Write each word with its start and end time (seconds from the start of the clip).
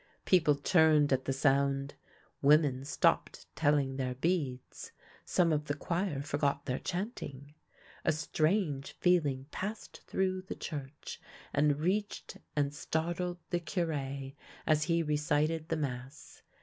People 0.25 0.55
turned 0.55 1.13
at 1.13 1.25
the 1.25 1.31
sound, 1.31 1.93
women 2.41 2.83
stopped 2.85 3.45
telling 3.55 3.97
their 3.97 4.15
beads, 4.15 4.91
some 5.25 5.53
of 5.53 5.65
the 5.65 5.75
choir 5.75 6.23
forgot 6.23 6.65
their 6.65 6.79
chanting. 6.79 7.53
A 8.03 8.11
strange 8.11 8.93
feeling 8.93 9.45
passed 9.51 10.01
through 10.07 10.41
the 10.41 10.55
church, 10.55 11.21
and 11.53 11.79
reached 11.79 12.37
and 12.55 12.73
startled 12.73 13.37
the 13.51 13.59
Cure 13.59 14.31
as 14.65 14.85
he 14.85 15.03
re 15.03 15.17
cited 15.17 15.69
the 15.69 15.77
mass. 15.77 16.41